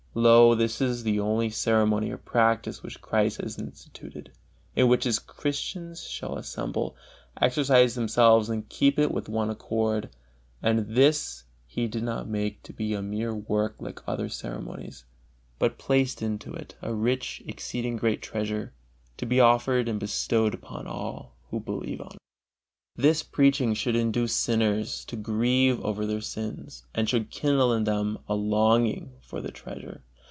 Lo! 0.13 0.53
this 0.55 0.81
is 0.81 1.03
the 1.03 1.21
only 1.21 1.49
ceremony 1.49 2.11
or 2.11 2.17
practice 2.17 2.83
which 2.83 2.99
Christ 2.99 3.37
has 3.39 3.57
instituted, 3.57 4.29
in 4.75 4.89
which 4.89 5.05
His 5.05 5.19
Christians 5.19 6.03
shall 6.03 6.37
assemble, 6.37 6.97
exercise 7.41 7.95
themselves 7.95 8.49
and 8.49 8.67
keep 8.67 8.99
it 8.99 9.09
with 9.09 9.29
one 9.29 9.49
accord; 9.49 10.09
and 10.61 10.79
this 10.97 11.45
He 11.65 11.87
did 11.87 12.03
not 12.03 12.27
make 12.27 12.61
to 12.63 12.73
be 12.73 12.93
a 12.93 13.01
mere 13.01 13.33
work 13.33 13.77
like 13.79 14.01
other 14.05 14.27
ceremonies, 14.27 15.05
but 15.59 15.77
placed 15.79 16.21
into 16.21 16.53
it 16.53 16.75
a 16.81 16.93
rich, 16.93 17.41
exceeding 17.45 17.95
great 17.95 18.21
treasure, 18.21 18.73
to 19.15 19.25
be 19.25 19.39
offered 19.39 19.87
and 19.87 19.97
bestowed 19.97 20.53
upon 20.53 20.87
all 20.87 21.37
who 21.51 21.59
believe 21.61 22.01
on 22.01 22.07
it. 22.07 22.17
This 22.97 23.23
preaching 23.23 23.73
should 23.73 23.95
induce 23.95 24.35
sinners 24.35 25.05
to 25.05 25.15
grieve 25.15 25.79
over 25.79 26.05
their 26.05 26.19
sins, 26.19 26.85
and 26.93 27.07
should 27.07 27.31
kindle 27.31 27.71
in 27.71 27.85
them 27.85 28.19
a 28.27 28.35
longing 28.35 29.13
for 29.21 29.39
the 29.39 29.49
treasure. 29.51 30.03